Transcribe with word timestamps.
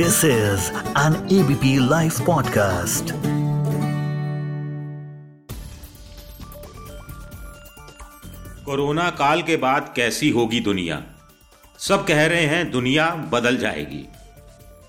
This 0.00 0.16
is 0.16 0.60
an 0.96 1.14
ABP 1.14 1.78
Life 1.78 2.16
podcast. 2.20 3.12
Corona 8.64 9.10
काल 9.10 9.42
के 9.42 9.56
बाद 9.56 9.92
कैसी 9.96 10.30
होगी 10.30 10.60
दुनिया? 10.60 11.02
सब 11.78 12.06
कह 12.06 12.26
रहे 12.26 12.46
हैं 12.46 12.70
दुनिया 12.70 13.10
बदल 13.10 13.56
जाएगी। 13.56 14.08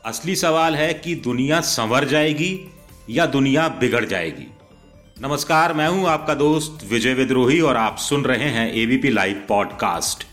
असली 0.06 0.36
सवाल 0.36 0.76
है 0.76 0.94
कि 0.94 1.16
दुनिया 1.16 1.62
संवर 1.62 2.06
जाएगी 2.06 2.74
या 3.10 3.26
दुनिया 3.26 3.68
बिगड़ 3.68 4.06
जाएगी। 4.06 4.52
नमस्कार, 5.22 5.74
मैं 5.74 5.88
हूँ 5.88 6.08
आपका 6.08 6.34
दोस्त 6.34 6.88
विजय 6.90 7.14
विद्रोही 7.14 7.62
और 7.62 7.78
आप 7.78 7.98
सुन 7.98 8.24
रहे 8.24 8.50
हैं 8.50 8.74
एबीपी 8.74 9.10
लाइव 9.10 9.46
पॉडकास्ट 9.50 10.31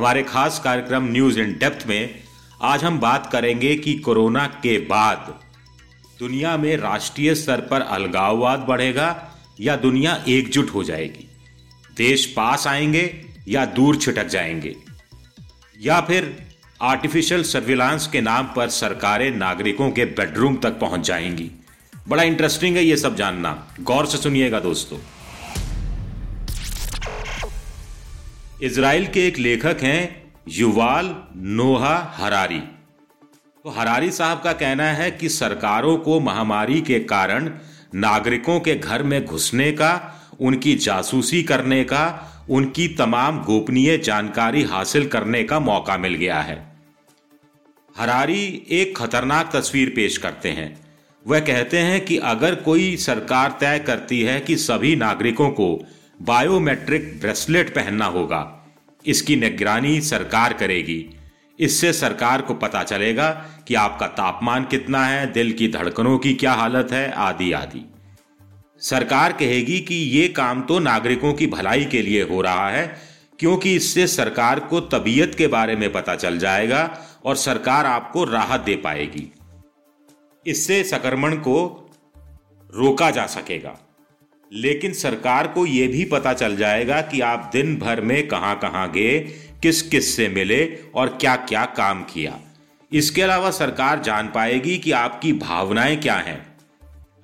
हमारे 0.00 0.22
खास 0.22 0.60
कार्यक्रम 0.64 1.04
न्यूज़ 1.04 1.40
इन 1.40 1.52
डेप्थ 1.52 1.86
में 1.86 2.20
आज 2.62 2.84
हम 2.84 2.98
बात 2.98 3.28
करेंगे 3.32 3.76
कि 3.76 3.94
कोरोना 3.94 4.46
के 4.46 4.78
बाद 4.78 5.40
दुनिया 6.18 6.56
में 6.56 6.76
राष्ट्रीय 6.76 7.34
स्तर 7.34 7.60
पर 7.60 7.80
अलगाववाद 7.80 8.58
बढ़ेगा 8.58 9.32
या 9.60 9.76
दुनिया 9.76 10.24
एकजुट 10.28 10.70
हो 10.70 10.84
जाएगी? 10.84 11.28
देश 11.96 12.26
पास 12.26 12.66
आएँगे 12.66 13.24
या 13.48 13.64
दूर 13.64 13.96
छिटक 13.96 14.26
जाएँगे? 14.26 14.76
या 15.80 16.00
फिर 16.00 16.46
आर्टिफिशियल 16.82 17.42
सर्विलांस 17.42 18.06
के 18.06 18.20
नाम 18.20 18.46
पर 18.56 18.68
सरकारें 18.68 19.30
नागरिकों 19.30 19.90
के 19.90 20.04
बेडरूम 20.04 20.56
तक 20.56 20.70
पहुँच 20.70 21.00
जाएँगी? 21.00 21.50
बड़ा 22.08 22.22
इंटरेस्टिंग 22.22 22.76
है 22.76 22.84
ये 22.84 22.96
सब 22.96 23.16
जानना। 23.16 23.68
गौर 23.80 24.06
से 24.06 24.18
सुनिएगा 24.18 24.60
दोस्तों। 24.60 24.98
इसराइल 28.62 29.06
के 29.06 29.28
एक 29.28 29.38
लेखक 29.38 29.76
हैं 29.82 30.32
युवाल 30.48 31.22
नोहा 31.36 32.12
हरारी। 32.16 32.58
तो 33.64 33.70
हरारी 33.70 34.10
साहब 34.10 34.40
का 34.40 34.52
कहना 34.52 34.84
है 34.84 35.10
कि 35.10 35.28
सरकारों 35.28 35.96
को 35.96 36.20
महामारी 36.20 36.80
के 36.80 36.98
कारण, 37.00 37.50
नागरिकों 37.94 38.60
के 38.60 38.74
घर 38.74 39.02
में 39.02 39.24
घुसने 39.24 39.72
का, 39.72 40.14
उनकी 40.40 40.74
जासूसी 40.74 41.42
करने 41.42 41.84
का, 41.84 42.32
उनकी 42.50 42.88
तमाम 42.88 43.42
गोपनीय 43.44 43.98
जानकारी 43.98 44.62
हासिल 44.62 45.06
करने 45.06 45.44
का 45.44 45.60
मौका 45.60 45.96
मिल 45.98 46.14
गया 46.14 46.40
है। 46.40 46.76
हरारी 47.96 48.66
एक 48.70 48.98
खतरनाक 48.98 49.56
तस्वीर 49.56 49.92
पेश 49.96 50.18
करते 50.18 50.48
हैं। 50.48 50.80
वह 51.26 51.40
कहते 51.40 51.78
हैं 51.78 52.04
कि 52.04 52.18
अगर 52.18 52.54
कोई 52.54 52.96
सरकार 52.96 53.56
तय 53.60 53.78
करती 53.78 54.22
है 54.22 54.40
कि 54.40 54.56
सभी 54.56 54.96
नागरिकों 54.96 55.50
को 55.50 55.86
बायोमेट्रिक 56.22 57.20
ब्रेसलेट 57.20 57.74
पहनना 57.74 58.04
होगा 58.04 58.56
इसकी 59.06 59.36
निगरानी 59.36 60.00
सरकार 60.00 60.52
करेगी। 60.52 61.04
इससे 61.58 61.92
सरकार 61.92 62.42
को 62.42 62.54
पता 62.54 62.82
चलेगा 62.82 63.30
कि 63.68 63.74
आपका 63.74 64.06
तापमान 64.06 64.64
कितना 64.64 65.04
है, 65.04 65.32
दिल 65.32 65.52
की 65.52 65.68
धड़कनों 65.68 66.18
की 66.18 66.34
क्या 66.34 66.52
हालत 66.52 66.92
है, 66.92 67.10
आदि 67.12 67.52
आदि। 67.52 67.84
सरकार 68.80 69.32
कहेगी 69.32 69.78
कि 69.80 69.94
ये 69.94 70.28
काम 70.28 70.62
तो 70.62 70.78
नागरिकों 70.78 71.32
की 71.34 71.46
भलाई 71.46 71.84
के 71.84 72.02
लिए 72.02 72.22
हो 72.22 72.40
रहा 72.40 72.70
है, 72.70 72.86
क्योंकि 73.38 73.74
इससे 73.76 74.06
सरकार 74.06 74.60
को 74.60 74.80
तबीयत 74.80 75.34
के 75.34 75.46
बारे 75.46 75.76
में 75.76 75.92
पता 75.92 76.14
चल 76.14 76.38
जाएगा 76.38 76.88
और 77.24 77.36
सरकार 77.36 77.86
आपको 77.86 78.24
राहत 78.24 78.60
दे 78.60 78.76
पाएगी। 78.76 79.30
इससे 80.46 80.82
संक्रमण 80.84 81.36
को 81.36 81.86
रोका 82.72 83.10
जा 83.10 83.26
सकेगा। 83.26 83.78
लेकिन 84.52 84.92
सरकार 84.92 85.46
को 85.46 85.66
यह 85.66 85.88
भी 85.88 86.04
पता 86.04 86.32
चल 86.32 86.56
जाएगा 86.56 87.00
कि 87.00 87.20
आप 87.20 87.50
दिन 87.52 87.76
भर 87.78 88.00
में 88.00 88.28
कहाँ 88.28 88.58
कहाँ 88.58 88.90
गए, 88.92 89.18
किस 89.62 89.82
किस 89.82 90.16
से 90.16 90.28
मिले 90.28 90.64
और 90.94 91.08
क्या 91.20 91.36
क्या 91.36 91.64
काम 91.64 92.02
किया। 92.02 92.38
इसके 92.92 93.22
अलावा 93.22 93.50
सरकार 93.50 94.00
जान 94.02 94.28
पाएगी 94.28 94.78
कि 94.78 94.92
आपकी 94.92 95.32
भावनाएँ 95.32 95.96
क्या 95.96 96.14
हैं। 96.14 96.46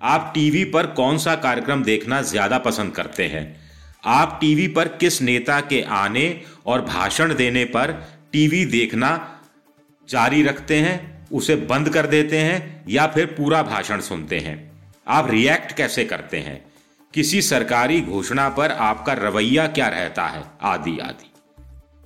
आप 0.02 0.30
टीवी 0.34 0.64
पर 0.64 0.86
कौन 0.86 1.18
सा 1.18 1.34
कार्यक्रम 1.34 1.82
देखना 1.82 2.22
ज़्यादा 2.22 2.58
पसंद 2.58 2.92
करते 2.92 3.24
हैं? 3.24 3.60
आप 4.04 4.38
टीवी 4.40 4.68
पर 4.68 4.88
किस 4.88 5.22
नेता 5.22 5.60
के 5.60 5.82
आने 5.82 6.40
और 6.66 6.80
भाषण 6.80 7.34
देने 7.34 7.64
पर 7.64 7.92
टीवी 8.32 8.64
देखना 8.66 9.40
जारी 10.08 10.42
रखते 10.42 10.76
हैं, 10.76 11.26
उसे 11.32 11.56
बंद 11.56 11.88
कर 11.88 12.06
देते 12.06 12.38
हैं 12.38 12.84
या 12.88 13.06
फिर 13.06 13.26
पूरा 13.26 13.62
भाषण 13.62 14.00
सुनते 14.00 14.38
हैं? 14.38 14.72
आप 15.08 15.30
रिएक्ट 15.30 15.72
कैसे 15.72 16.04
करते 16.04 16.36
हैं? 16.36 16.65
किसी 17.16 17.42
सरकारी 17.42 18.00
घोषणा 18.00 18.48
पर 18.48 18.70
आपका 18.70 19.12
रवैया 19.12 19.66
क्या 19.66 19.88
रहता 19.88 20.26
है? 20.26 20.44
आदि 20.62 20.98
आदि। 20.98 21.30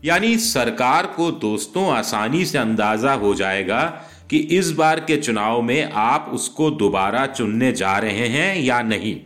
यानी 0.08 0.36
सरकार 0.38 1.06
को 1.06 1.30
दोस्तों 1.30 1.92
आसानी 1.92 2.44
से 2.44 2.58
अंदाज़ा 2.58 3.12
हो 3.12 3.34
जाएगा 3.34 3.82
कि 4.30 4.38
इस 4.38 4.70
बार 4.70 5.00
के 5.00 5.16
चुनाव 5.16 5.62
में 5.62 5.92
आप 5.92 6.30
उसको 6.32 6.70
दोबारा 6.70 7.26
चुनने 7.26 7.72
जा 7.72 7.98
रहे 7.98 8.28
हैं 8.28 8.56
या 8.56 8.82
नहीं। 8.82 9.20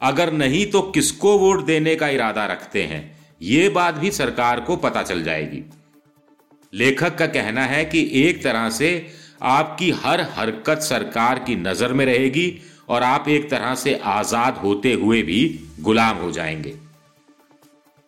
अगर 0.00 0.32
नहीं 0.32 0.66
तो 0.66 0.82
किसको 0.82 1.38
वोट 1.38 1.66
देने 1.66 1.94
का 1.94 2.08
इरादा 2.08 2.46
रखते 2.46 2.82
हैं? 2.82 3.18
ये 3.42 3.68
बात 3.68 3.94
भी 3.94 4.10
सरकार 4.10 4.60
को 4.60 4.76
पता 4.76 5.02
चल 5.02 5.22
जाएगी। 5.22 5.64
लेखक 6.74 7.18
का 7.18 7.26
कहना 7.26 7.64
है 7.64 7.84
कि 7.84 8.10
एक 8.14 8.42
तरह 8.44 8.70
से 8.70 9.06
आपकी 9.42 9.90
हर 9.90 10.20
हरकत 10.20 10.78
सरकार 10.78 11.38
की 11.38 11.56
नज़र 11.56 11.92
में 11.92 12.06
रहेगी 12.06 12.62
और 12.92 13.02
आप 13.02 13.28
एक 13.28 13.50
तरह 13.50 13.74
से 13.74 13.94
आज़ाद 14.04 14.56
होते 14.56 14.92
हुए 14.92 15.22
भी 15.22 15.68
गुलाम 15.80 16.16
हो 16.16 16.30
जाएँगे। 16.32 16.74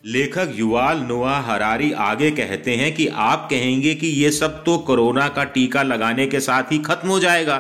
लेखक 0.05 0.53
युवाल 0.55 0.99
नोआ 1.01 1.39
हरारी 1.41 1.93
आगे 1.93 2.31
कहते 2.31 2.75
हैं 2.77 2.95
कि 2.95 3.07
आप 3.07 3.47
कहेंगे 3.51 3.95
कि 3.95 4.07
यह 4.07 4.31
सब 4.31 4.63
तो 4.65 4.77
कोरोना 4.79 5.29
का 5.29 5.45
टीका 5.45 5.83
लगाने 5.83 6.27
के 6.27 6.41
साथ 6.41 6.73
ही 6.73 6.79
खत्म 6.79 7.09
हो 7.09 7.19
जाएगा। 7.21 7.59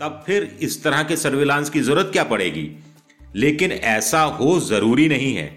तब 0.00 0.22
फिर 0.26 0.56
इस 0.60 0.82
तरह 0.84 1.02
के 1.02 1.16
सर्विलांस 1.16 1.70
की 1.70 1.80
ज़रूरत 1.80 2.10
क्या 2.12 2.24
पड़ेगी? 2.24 2.70
लेकिन 3.36 3.72
ऐसा 3.72 4.22
हो 4.22 4.58
ज़रूरी 4.60 5.08
नहीं 5.08 5.34
है। 5.34 5.48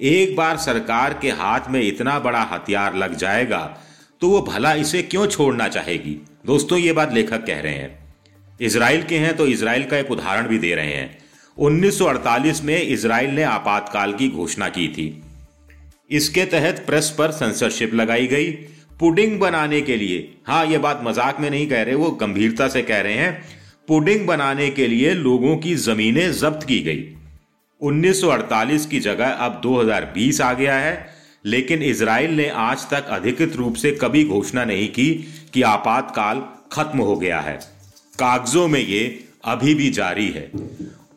एक 0.00 0.36
बार 0.36 0.56
सरकार 0.56 1.18
के 1.22 1.30
हाथ 1.30 1.70
में 1.70 1.80
इतना 1.82 2.18
बड़ा 2.18 2.42
हथियार 2.42 2.96
लग 2.96 3.14
जाएगा 3.16 3.64
तो 4.22 4.28
वो 4.28 4.40
भला 4.42 4.72
इसे 4.74 5.02
क्यों 5.02 5.26
छोड़ना 5.26 5.68
चाहेगी? 5.68 6.20
दोस्तों, 6.46 6.78
ये 6.78 6.92
बात 6.92 7.12
लेखक 7.12 7.44
कह 7.46 7.60
रहे 7.60 7.74
हैं। 7.74 8.03
इसराइल 8.60 9.02
के 9.02 9.18
हैं 9.18 9.36
तो 9.36 9.46
इसराइल 9.46 9.84
का 9.84 9.96
एक 9.96 10.10
उदाहरण 10.10 10.48
भी 10.48 10.58
दे 10.58 10.74
रहे 10.74 10.92
हैं। 10.92 11.16
1948 11.56 12.62
में 12.64 12.80
इसराइल 12.80 13.30
ने 13.30 13.42
आपातकाल 13.42 14.12
की 14.12 14.28
घोषणा 14.28 14.68
की 14.68 14.86
थी। 14.88 15.22
इसके 16.10 16.44
तहत 16.44 16.82
प्रेस 16.86 17.14
पर 17.18 17.30
सेंसरशिप 17.30 17.94
लगाई 17.94 18.26
गई। 18.26 18.50
पुडिंग 19.00 19.38
बनाने 19.40 19.80
के 19.80 19.96
लिए 19.96 20.28
हाँ 20.46 20.64
ये 20.66 20.78
बात 20.78 21.00
मज़ाक 21.04 21.40
में 21.40 21.48
नहीं 21.50 21.66
कह 21.66 21.82
रहे, 21.82 21.94
वो 21.94 22.10
गंभीरता 22.12 22.68
से 22.68 22.82
कह 22.82 23.00
रहे 23.00 23.14
हैं। 23.14 23.44
पुडिंग 23.88 24.26
बनाने 24.26 24.68
के 24.70 24.86
लिए 24.86 25.14
लोगों 25.14 25.56
की 25.56 25.74
जमीनें 25.76 26.32
जब्त 26.32 26.66
की 26.66 26.80
गई। 26.80 27.04
1948 27.80 28.86
की 28.86 29.00
जगह 29.00 29.26
अब 29.26 29.60
2020 29.62 30.40
आ 30.40 30.52
गया 30.52 30.76
है, 30.76 31.06
लेकिन 31.44 31.82
इसराइल 31.82 32.30
ने 32.30 32.48
आज 32.48 32.86
तक 32.90 33.08
अधिकृत 33.10 33.56
रूप 33.56 33.74
से 33.74 33.90
कभी 33.92 34.24
घोषणा 34.24 34.64
नहीं 34.64 34.88
की 34.88 35.12
कि 35.54 35.62
आपातकाल 35.64 36.42
खत्म 36.72 36.98
हो 36.98 37.16
गया 37.16 37.40
है। 37.40 37.58
कागजों 38.18 38.66
में 38.68 38.80
ये 38.80 39.02
अभी 39.44 39.74
भी 39.74 39.90
जारी 39.90 40.28
है। 40.30 40.50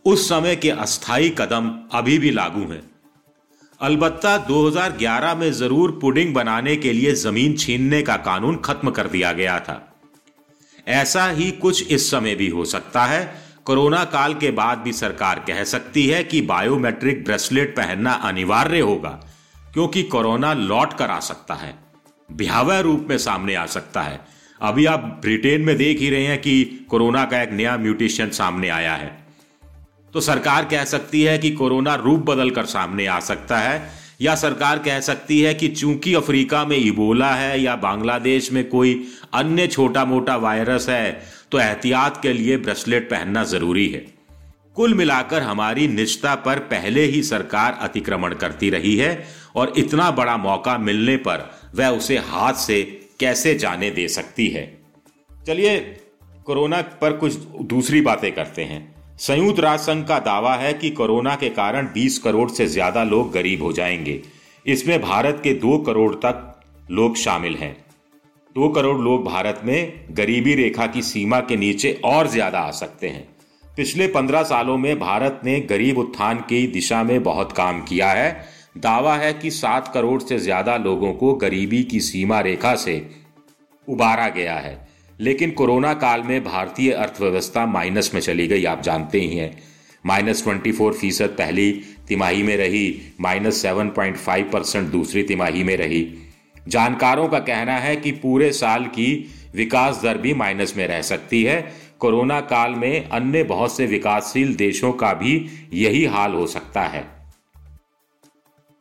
उस 0.06 0.28
समय 0.30 0.56
के 0.56 0.70
अस्थाई 0.72 1.30
कदम 1.38 1.72
अभी 1.92 2.18
भी 2.20 2.32
लागू 2.32 2.62
हैं। 2.72 2.82
अलबत्ता 3.82 4.38
2011 4.38 5.36
में 5.36 5.52
ज़रूर 5.52 5.92
पुडिंग 6.02 6.34
बनाने 6.34 6.76
के 6.76 6.94
लिए 6.94 7.14
ज़मीन 7.16 7.56
छीनने 7.56 8.02
का 8.02 8.16
कानून 8.18 8.56
खत्म 8.58 8.92
कर 8.92 9.08
दिया 9.08 9.32
गया 9.32 9.60
था। 9.60 9.82
ऐसा 10.88 11.28
ही 11.30 11.50
कुछ 11.52 11.88
इस 11.88 12.10
समय 12.12 12.36
भी 12.36 12.48
हो 12.48 12.66
सकता 12.66 13.06
है। 13.06 13.22
कोरोना 13.66 14.04
काल 14.06 14.34
के 14.34 14.52
बाद 14.52 14.78
भी 14.78 14.94
सरकार 14.94 15.40
कह 15.40 15.64
सकती 15.64 16.06
है 16.08 16.24
कि 16.24 16.42
बायोमेट्रिक 16.44 17.24
ब्रेसलेट 17.24 17.76
पहनना 17.78 18.12
अनिवार्य 18.12 18.80
होगा, 18.80 19.10
क्योंकि 19.74 20.04
कोरोना 20.04 20.54
लौट 20.54 20.94
कर 20.94 21.10
आ 21.10 21.20
सकता 21.20 21.54
है। 21.54 21.74
भयावह 22.30 22.80
रूप 22.80 23.08
में 23.10 23.18
सामने 23.18 23.56
आ 23.56 23.66
सकता 23.66 24.02
है। 24.02 24.20
अभी 24.62 24.86
आप 24.86 25.00
ब्रिटेन 25.22 25.62
में 25.62 25.76
देख 25.78 26.00
ही 26.00 26.10
रहे 26.10 26.26
हैं 26.26 26.42
कि 26.42 26.86
कोरोना 26.90 27.24
का 27.26 27.42
एक 27.42 27.52
नया 27.52 27.78
म्यूटेशन 27.78 28.30
सामने 28.30 28.70
आया 28.70 28.96
है। 28.96 29.12
तो 30.14 30.22
सरकार 30.22 30.66
कह 30.66 30.84
सकती 30.84 31.22
है 31.22 31.38
कि 31.38 31.52
कोरोना 31.52 31.96
रूप 31.96 32.20
बदल 32.22 32.50
कर 32.50 32.66
सामने 32.66 33.06
आ 33.06 33.20
सकता 33.20 33.58
है, 33.58 33.92
या 34.22 34.36
सरकार 34.36 34.80
कह 34.80 35.00
सकती 35.00 35.40
है 35.42 35.54
कि 35.54 35.68
चूँकि 35.68 36.14
अफ्रीका 36.14 36.66
में 36.66 36.78
इबोला 36.78 37.34
है 37.36 37.62
या 37.62 37.76
बांग्लादेश 37.76 38.52
में 38.52 38.68
कोई 38.70 38.94
अन्य 39.34 39.68
छोटा 39.68 40.06
मोटा 40.06 40.36
वायरस 40.36 40.90
है 40.90 41.22
तो 41.52 41.60
एहतियात 41.60 42.22
के 42.22 42.34
लिए 42.34 42.58
ब्रेसलेट 42.58 43.10
पहनना 43.10 43.44
ज़रूरी 43.44 43.88
है। 43.88 44.06
कुल 44.76 44.94
मिलाकर 44.94 45.42
हमारी 45.42 45.88
निजता 45.88 46.36
पर 46.36 46.60
पहले 46.60 47.04
ही 47.04 47.22
सरकार 47.24 47.78
अतिक्रमण 47.82 48.34
करती 48.34 48.70
रही 48.70 48.96
है, 48.96 49.28
और 49.56 49.74
इतना 49.78 50.10
बड़ा 50.12 50.38
मौका 50.38 50.78
मिलने 50.78 51.18
पर 51.18 51.50
वह 51.76 51.88
उसे 51.90 52.18
हाथ 52.18 52.54
से 52.54 53.07
कैसे 53.20 53.56
जाने 53.56 53.92
दे 53.92 54.08
सकती 54.08 54.48
है? 54.48 54.78
चलिए, 55.48 55.80
कोरोना 56.46 56.82
पर 56.82 57.14
कुछ 57.14 57.34
दूसरी 57.62 58.02
बातें 58.02 58.32
करते 58.32 58.64
हैं। 58.64 58.96
संयुक्त 59.18 59.60
राष्ट्र 59.60 59.94
संघ 59.94 60.08
का 60.08 60.20
दावा 60.20 60.56
है 60.56 60.74
कि 60.74 60.90
कोरोना 60.90 61.36
के 61.36 61.50
कारण 61.50 61.88
20 61.94 62.18
करोड़ 62.18 62.50
से 62.50 62.68
ज़्यादा 62.68 63.04
लोग 63.04 63.32
गरीब 63.32 63.64
हो 63.64 63.74
जाएँगे। 63.74 64.22
इसमें 64.66 65.02
भारत 65.02 65.40
के 65.44 65.54
दो 65.54 65.78
करोड़ 65.78 66.16
तक 66.16 66.62
लोग 66.92 67.16
शामिल 67.16 67.56
हैं। 67.56 67.86
दो 68.56 68.70
करोड़ 68.70 68.98
लोग 68.98 69.26
भारत 69.26 69.62
में 69.64 70.06
गरीबी 70.12 70.54
रेखा 70.56 70.88
की 70.88 71.02
सीमा 71.02 71.40
के 71.40 71.56
नीचे 71.56 72.02
और 72.04 72.28
ज़्यादा 72.28 72.60
आ 72.60 72.72
सकते 72.72 73.08
हैं। 73.08 73.28
पिछले 73.78 74.08
पंद्रह 74.08 74.44
सालों 74.44 74.78
में 74.78 75.00
भारत 75.00 75.42
ने 75.44 75.60
गरीब 75.60 75.98
उत्थान 75.98 76.38
की 76.38 76.68
दिशा 76.68 77.04
में 77.04 77.24
बहुत 77.24 77.52
काम 77.52 77.82
किया 77.82 78.12
है। 78.12 78.57
दावा 78.78 79.16
है 79.18 79.34
कि 79.34 79.52
सात 79.52 79.92
करोड़ 79.94 80.22
से 80.22 80.38
ज़्यादा 80.40 80.76
लोगों 80.78 81.14
को 81.14 81.34
गरीबी 81.34 81.84
की 81.84 82.00
सीमा 82.00 82.40
रेखा 82.40 82.76
से 82.76 82.96
उबारा 83.88 84.28
गया 84.30 84.56
है। 84.56 84.88
लेकिन 85.20 85.52
कोरोना 85.52 85.94
काल 85.94 86.24
में 86.24 86.44
भारतीय 86.44 86.92
अर्थव्यवस्था 86.92 87.66
माइनस 87.66 88.12
में 88.14 88.22
चली 88.22 88.48
गई, 88.48 88.66
आप 88.66 88.82
जानते 88.82 89.20
ही 89.20 89.38
हैं। 89.38 89.58
माइनस 90.06 90.44
ट्वेंटी 90.44 90.72
फोर 90.72 90.94
फ़ीसद 90.94 91.30
पहली 91.30 91.72
तिमाही 92.08 92.44
में 92.44 92.56
रही, 92.58 93.02
minus 93.22 93.62
seven 93.62 93.90
point 93.90 94.18
five 94.18 94.50
percent 94.54 94.88
दूसरी 94.92 95.24
तिमाही 95.24 95.64
में 95.64 95.76
रही। 95.78 96.08
जानकारों 96.68 97.28
का 97.28 97.40
कहना 97.40 97.78
है 97.78 97.96
कि 97.96 98.12
पूरे 98.12 98.52
साल 98.52 98.86
की 98.86 99.12
विकास 99.56 100.02
दर 100.04 100.18
भी 100.18 100.34
माइनस 100.34 100.78
में 100.78 100.88
रह 100.88 101.02
सकती 101.02 101.44
है। 101.44 101.62
कोरोना 102.00 102.40
काल 102.42 102.72
में 102.72 103.10
अन्य 103.10 103.44
बहुत 103.44 103.78
से 103.78 103.86
विकासशील 103.86 104.56
देशों 104.56 104.92
का 104.94 105.14
भी 105.14 105.46
यही 105.74 106.06
हाल 106.06 106.34
हो 106.34 106.48
सकता 106.48 106.82
है। 106.82 107.17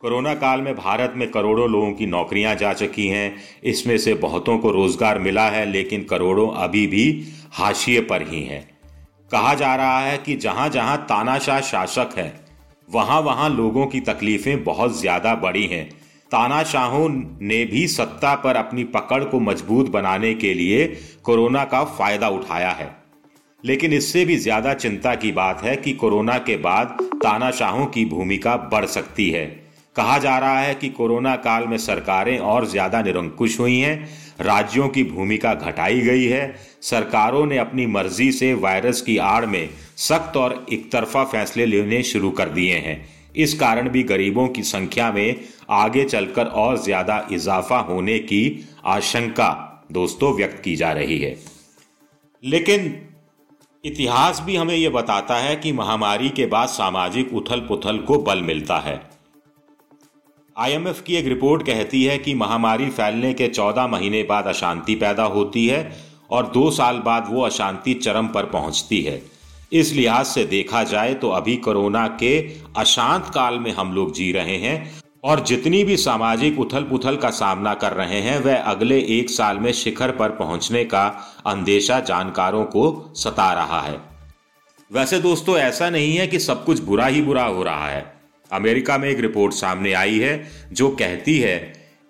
कोरोना 0.03 0.33
काल 0.33 0.61
में 0.61 0.75
भारत 0.75 1.13
में 1.17 1.29
करोड़ों 1.31 1.69
लोगों 1.69 1.91
की 1.91 2.05
नौकरियाँ 2.05 2.53
जा 2.55 2.73
चुकी 2.73 3.07
हैं। 3.07 3.35
इसमें 3.63 3.97
से 3.97 4.13
बहुतों 4.13 4.57
को 4.57 4.71
रोज़गार 4.71 5.19
मिला 5.19 5.47
है, 5.49 5.65
लेकिन 5.65 6.03
करोड़ों 6.03 6.49
अभी 6.55 6.85
भी 6.87 7.05
हाशिए 7.53 8.01
पर 8.01 8.27
ही 8.27 8.43
हैं। 8.43 8.61
कहा 9.31 9.53
जा 9.53 9.73
रहा 9.75 9.99
है 10.01 10.17
कि 10.17 10.35
जहाँ 10.35 10.67
जहाँ 10.69 10.97
तानाशाह 11.05 11.61
शासक 11.61 12.13
है 12.17 12.33
वहाँ 12.89 13.19
वहाँ 13.21 13.49
लोगों 13.49 13.85
की 13.85 13.99
तकलीफें 14.01 14.63
बहुत 14.63 14.99
ज़्यादा 14.99 15.35
बड़ी 15.37 15.65
हैं। 15.65 15.89
तानाशाहों 16.31 17.07
ने 17.41 17.63
भी 17.65 17.87
सत्ता 17.87 18.35
पर 18.35 18.55
अपनी 18.55 18.83
पकड़ 18.93 19.23
को 19.23 19.39
मज़बूत 19.41 19.89
बनाने 19.89 20.33
के 20.35 20.53
लिए 20.53 20.85
कोरोना 21.23 21.63
का 21.65 21.83
फ़ायदा 21.85 22.29
उठाया 22.29 22.71
है। 22.71 22.95
लेकिन 23.63 23.93
इससे 23.93 24.25
भी 24.25 24.35
ज़्यादा 24.37 24.73
चिंता 24.75 25.15
की 25.15 25.31
बात 25.33 25.63
है 25.63 25.75
कि 25.75 25.93
कोरोना 25.95 26.37
के 26.39 26.57
बाद 26.63 26.97
तानाशाहों 27.15 27.85
की 27.87 28.05
भूमिका 28.05 28.57
बढ़ 28.71 28.85
सकती 28.87 29.29
है। 29.29 29.66
कहा 29.97 30.17
जा 30.19 30.37
रहा 30.37 30.59
है 30.59 30.73
कि 30.75 30.89
कोरोना 30.91 31.35
काल 31.41 31.67
में 31.67 31.77
सरकारें 31.79 32.37
और 32.39 32.65
ज़्यादा 32.67 33.01
निरंकुश 33.01 33.59
हुई 33.59 33.77
हैं। 33.79 34.07
राज्यों 34.41 34.87
की 34.89 35.03
भूमिका 35.05 35.53
घटाई 35.55 36.01
गई 36.01 36.25
है। 36.25 36.55
सरकारों 36.83 37.45
ने 37.45 37.57
अपनी 37.57 37.85
मर्ज़ी 37.87 38.31
से 38.31 38.53
वायरस 38.55 39.01
की 39.01 39.17
आड़ 39.19 39.45
में 39.45 39.69
सख्त 39.99 40.37
और 40.37 40.65
एक 40.73 40.91
तरफा 40.91 41.23
फैसले 41.25 41.65
लेने 41.65 42.01
शुरू 42.05 42.31
कर 42.31 42.49
दिए 42.51 42.75
हैं। 42.77 42.97
इस 43.35 43.53
कारण 43.53 43.89
भी 43.89 44.03
गरीबों 44.05 44.47
की 44.47 44.63
संख्या 44.65 45.11
में 45.11 45.35
आगे 45.71 46.03
चलकर 46.05 46.45
और 46.57 46.77
ज़्यादा 46.77 47.25
इजाफा 47.31 47.77
होने 47.85 48.19
की 48.21 48.43
आशंका 48.87 49.49
दोस्तों 49.91 50.33
व्यक्त 50.35 50.61
की 50.63 50.75
जा 50.75 50.91
रही 50.93 51.17
है। 51.19 51.35
लेकिन 52.43 52.95
इतिहास 53.83 54.41
भी 54.41 54.55
हमें 54.55 54.75
यह 54.75 54.89
बताता 54.91 55.35
है 55.37 55.55
कि 55.55 55.71
महामारी 55.73 56.29
के 56.29 56.45
बाद 56.45 56.69
सामाजिक 56.69 57.33
उथल 57.33 57.59
पुथल 57.59 57.97
को 57.99 58.17
बल 58.21 58.41
मिलता 58.43 58.77
है। 58.79 58.99
आईएमएफ 60.57 61.01
की 61.01 61.15
एक 61.15 61.27
रिपोर्ट 61.27 61.65
कहती 61.65 62.03
है 62.03 62.17
कि 62.17 62.33
महामारी 62.33 62.89
फैलने 62.89 63.33
के 63.33 63.47
14 63.47 63.87
महीने 63.87 64.23
बाद 64.23 64.45
अशांति 64.45 64.95
पैदा 64.95 65.23
होती 65.23 65.67
है 65.67 65.97
और 66.29 66.47
दो 66.47 66.71
साल 66.71 66.99
बाद 66.99 67.27
वो 67.29 67.41
अशांति 67.41 67.93
चरम 67.93 68.27
पर 68.27 68.45
पहुँचती 68.45 69.01
है। 69.01 69.21
इस 69.71 69.93
लिहाज 69.93 70.25
से 70.25 70.45
देखा 70.45 70.83
जाए 70.83 71.13
तो 71.13 71.29
अभी 71.29 71.55
कोरोना 71.57 72.07
के 72.07 72.39
अशांत 72.77 73.25
काल 73.25 73.59
में 73.59 73.71
हम 73.71 73.93
लोग 73.93 74.13
जी 74.13 74.31
रहे 74.31 74.57
हैं 74.57 75.01
और 75.23 75.43
जितनी 75.43 75.83
भी 75.83 75.97
सामाजिक 75.97 76.59
उथल 76.59 76.83
पुथल 76.83 77.15
का 77.15 77.29
सामना 77.29 77.73
कर 77.73 77.93
रहे 77.93 78.21
हैं, 78.21 78.39
वह 78.39 78.57
अगले 78.57 78.99
एक 79.19 79.29
साल 79.29 79.57
में 79.57 79.71
शिखर 79.73 80.11
पर 80.11 80.29
पहुँचने 80.29 80.85
का 80.85 81.07
अंदेशा 81.47 81.99
जानकारों 81.99 82.65
को 82.65 83.13
सता 83.15 83.53
रहा 83.53 83.81
है। 83.81 83.99
वैसे 84.91 85.19
दोस्तों, 85.19 85.57
ऐसा 85.57 85.89
नहीं 85.89 86.15
है 86.17 86.27
कि 86.27 86.39
सब 86.39 86.65
कुछ 86.65 86.79
बुरा 86.79 87.05
ही 87.05 87.21
बुरा 87.21 87.43
हो 87.43 87.63
रहा 87.63 87.87
है। 87.87 88.16
अमेरिका 88.51 88.97
में 88.97 89.09
एक 89.09 89.19
रिपोर्ट 89.19 89.53
सामने 89.53 89.93
आई 89.93 90.19
है, 90.19 90.47
जो 90.71 90.89
कहती 90.89 91.37
है 91.39 91.57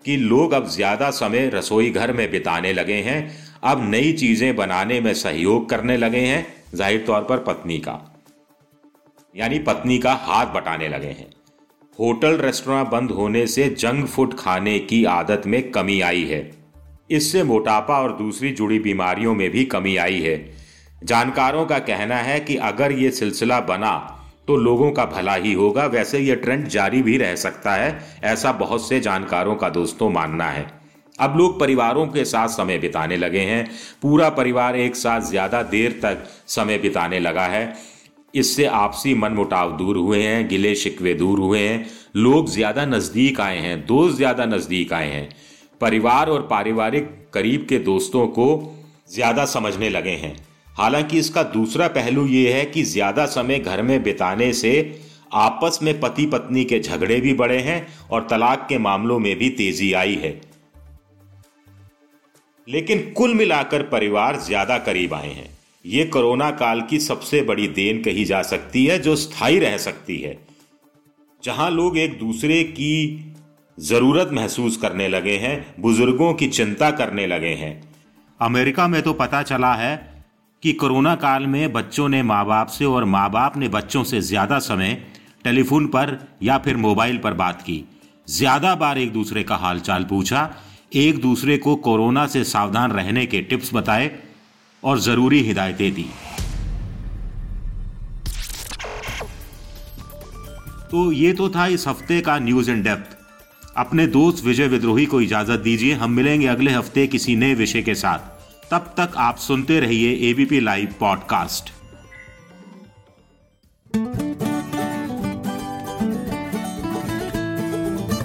कि 0.05 0.17
लोग 0.17 0.53
अब 0.53 0.67
ज़्यादा 0.67 1.09
समय 1.11 1.49
रसोई 1.53 1.89
घर 1.89 2.11
में 2.13 2.29
बिताने 2.31 2.73
लगे 2.73 3.01
हैं, 3.01 3.37
अब 3.63 3.89
नई 3.89 4.11
चीज़ें 4.13 4.55
बनाने 4.55 4.99
में 5.01 5.13
सहयोग 5.13 5.69
करने 5.69 5.97
लगे 5.97 6.19
हैं, 6.19 6.45
ज़ाहिर 6.75 7.03
तौर 7.07 7.21
पर 7.21 7.37
पत्नी 7.37 7.77
का। 7.77 7.99
यानी 9.35 9.59
पत्नी 9.59 9.97
का 9.97 10.13
हाथ 10.13 10.45
बटाने 10.45 10.87
लगे 10.87 11.07
हैं। 11.07 11.29
होटल 11.99 12.37
रेस्टोरेंट 12.37 12.87
बंद 12.87 13.11
होने 13.11 13.45
से 13.47 13.69
जंक 13.69 14.07
फ़ूड 14.07 14.37
खाने 14.39 14.77
की 14.79 15.03
आदत 15.05 15.43
में 15.45 15.61
कमी 15.71 15.99
आई 16.01 16.23
है। 16.25 16.49
इससे 17.09 17.43
मोटापा 17.43 17.99
और 17.99 18.17
दूसरी 18.17 18.51
जुड़ी 18.51 18.79
बीमारियों 18.79 19.33
में 19.35 19.49
भी 19.49 19.63
कमी 19.65 19.95
आई 19.97 20.19
है। 20.19 20.37
जानकारों 21.03 21.65
का 21.65 21.79
कहना 21.79 22.15
है 22.15 22.39
कि 22.39 22.55
अगर 22.55 22.91
ये 22.91 23.11
सिलसिला 23.11 23.59
बना 23.59 23.91
तो 24.47 24.55
लोगों 24.57 24.91
का 24.91 25.05
भला 25.05 25.33
ही 25.35 25.53
होगा। 25.53 25.85
वैसे 25.85 26.19
ये 26.19 26.35
ट्रेंड 26.35 26.67
जारी 26.67 27.01
भी 27.01 27.17
रह 27.17 27.35
सकता 27.35 27.73
है, 27.73 27.99
ऐसा 28.23 28.51
बहुत 28.53 28.87
से 28.87 28.99
जानकारों 28.99 29.55
का 29.55 29.69
दोस्तों 29.69 30.09
मानना 30.09 30.45
है। 30.45 30.65
अब 31.19 31.37
लोग 31.37 31.59
परिवारों 31.59 32.05
के 32.07 32.23
साथ 32.25 32.47
समय 32.47 32.77
बिताने 32.77 33.17
लगे 33.17 33.41
हैं। 33.41 33.67
पूरा 34.01 34.29
परिवार 34.29 34.75
एक 34.75 34.95
साथ 34.95 35.21
ज़्यादा 35.21 35.61
देर 35.65 35.99
तक 36.03 36.23
समय 36.47 36.77
बिताने 36.77 37.19
लगा 37.19 37.45
है। 37.45 37.73
इससे 38.33 38.65
आपसी 38.65 39.13
मन 39.15 39.31
मुटाव 39.31 39.75
दूर 39.77 39.97
हुए 39.97 40.21
हैं, 40.23 40.47
गिले 40.47 40.75
शिकवे 40.75 41.13
दूर 41.13 41.39
हुए 41.39 41.59
हैं। 41.59 41.85
लोग 42.15 42.49
ज़्यादा 42.49 42.85
नज़दीक 42.85 43.39
आए 43.41 43.57
हैं, 43.57 43.85
दोस्त 43.85 44.17
ज़्यादा 44.17 44.45
नज़दीक 44.45 44.93
आए 44.93 45.11
हैं। 45.11 45.29
परिवार 45.81 46.29
और 46.29 46.47
पारिवारिक 46.49 47.09
करीब 47.33 47.65
के 47.69 47.79
दोस्तों 47.79 48.27
को 48.29 48.47
ज़्यादा 49.11 49.45
समझने 49.45 49.89
लगे 49.89 50.15
हैं। 50.17 50.35
हालाँकि 50.77 51.19
इसका 51.19 51.43
दूसरा 51.43 51.87
पहलू 51.87 52.25
यह 52.27 52.55
है 52.55 52.65
कि 52.65 52.83
ज़्यादा 52.83 53.25
समय 53.25 53.59
घर 53.59 53.81
में 53.81 54.01
बिताने 54.03 54.51
से 54.53 54.73
आपस 55.33 55.79
में 55.83 55.99
पति 55.99 56.25
पत्नी 56.25 56.63
के 56.65 56.79
झगड़े 56.79 57.19
भी 57.21 57.33
बढ़े 57.33 57.57
हैं 57.59 57.87
और 58.11 58.27
तलाक 58.29 58.65
के 58.69 58.77
मामलों 58.77 59.19
में 59.19 59.35
भी 59.37 59.49
तेज़ी 59.49 59.91
आई 59.93 60.15
है। 60.15 60.39
लेकिन 62.67 63.11
कुल 63.11 63.33
मिलाकर 63.33 63.83
परिवार 63.83 64.39
ज़्यादा 64.39 64.77
करीब 64.77 65.13
आए 65.13 65.31
हैं। 65.31 65.49
ये 65.85 66.03
कोरोना 66.05 66.49
काल 66.51 66.81
की 66.81 66.99
सबसे 66.99 67.41
बड़ी 67.41 67.67
देन 67.67 68.01
कही 68.03 68.25
जा 68.25 68.41
सकती 68.41 68.85
है, 68.85 68.99
जो 68.99 69.15
स्थायी 69.15 69.59
रह 69.59 69.77
सकती 69.77 70.17
है। 70.17 70.37
जहाँ 71.43 71.69
लोग 71.71 71.97
एक 71.97 72.17
दूसरे 72.19 72.63
की 72.63 73.33
ज़रूरत 73.77 74.29
महसूस 74.33 74.77
करने 74.77 75.07
लगे 75.07 75.35
हैं, 75.37 75.75
बुज़ुर्गों 75.79 76.33
की 76.33 76.47
चिंता 76.47 76.91
करने 76.91 77.27
लगे 77.27 77.53
हैं। 77.55 77.81
अमेरिका 78.39 78.87
में 78.87 79.01
तो 79.01 79.13
पता 79.13 79.41
चला 79.43 79.73
है 79.73 79.95
कि 80.63 80.71
कोरोना 80.73 81.13
काल 81.15 81.45
में 81.47 81.71
बच्चों 81.73 82.07
ने 82.09 82.21
माँ 82.23 82.45
बाप 82.45 82.67
से 82.67 82.85
और 82.85 83.05
माँ 83.05 83.29
बाप 83.31 83.57
ने 83.57 83.67
बच्चों 83.69 84.03
से 84.03 84.21
ज़्यादा 84.21 84.57
समय 84.59 84.93
टेलीफोन 85.43 85.87
पर 85.87 86.17
या 86.43 86.57
फिर 86.57 86.77
मोबाइल 86.77 87.17
पर 87.17 87.33
बात 87.33 87.61
की। 87.61 87.83
ज़्यादा 88.27 88.73
बार 88.75 88.97
एक 88.97 89.11
दूसरे 89.13 89.43
का 89.43 89.55
हालचाल 89.55 90.03
पूछा, 90.03 90.49
एक 90.95 91.21
दूसरे 91.21 91.57
को 91.57 91.75
कोरोना 91.77 92.25
से 92.27 92.43
सावधान 92.43 92.91
रहने 92.91 93.25
के 93.25 93.41
टिप्स 93.41 93.73
बताए 93.73 94.11
और 94.83 94.99
ज़रूरी 94.99 95.41
हिदायतें 95.41 95.93
दी। 95.93 96.05
तो 100.91 101.11
ये 101.11 101.33
तो 101.33 101.49
था 101.49 101.67
इस 101.67 101.87
हफ़्ते 101.87 102.19
का 102.21 102.37
न्यूज़ 102.39 102.71
इन 102.71 102.81
डेप्थ। 102.83 103.17
अपने 103.77 104.07
दोस्त 104.07 104.43
विजय 104.45 104.67
विद्रोही 104.67 105.05
को 105.05 105.21
इजाज़त 105.21 105.59
दीजिए, 105.59 105.93
हम 105.93 106.11
मिलेंगे 106.11 106.47
अगले 106.47 106.71
हफ़्ते 106.71 107.07
किसी 107.07 107.35
नए 107.35 107.53
विषय 107.55 107.81
के 107.81 107.95
साथ। 107.95 108.35
तब 108.71 108.93
तक 108.97 109.13
आप 109.17 109.37
सुनते 109.37 109.79
रहिए 109.79 110.29
ABP 110.29 110.59
live 110.59 110.93
podcast 110.99 111.71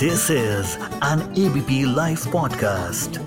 this 0.00 0.30
is 0.30 0.76
an 1.04 1.22
ABP 1.38 1.82
live 1.94 2.28
podcast 2.32 3.20